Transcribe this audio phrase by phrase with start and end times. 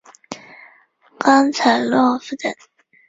[1.19, 2.51] 冈察洛夫等。